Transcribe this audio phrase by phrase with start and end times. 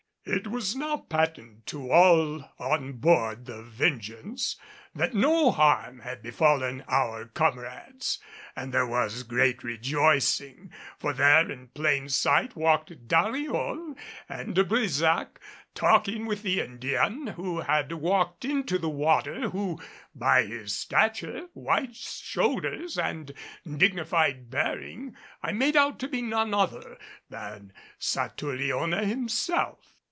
[0.23, 4.55] It was now patent to all on board the Vengeance
[4.93, 8.19] that no harm had befallen our comrades,
[8.55, 10.71] and there was great rejoicing.
[10.99, 13.97] For there in plain sight walked Dariol
[14.29, 15.37] and De Brésac
[15.73, 19.81] talking with the Indian who had walked into the water, who,
[20.13, 23.33] by his stature, wide shoulders and
[23.67, 26.99] dignified bearing, I made out to be none other
[27.31, 29.95] than Satouriona himself.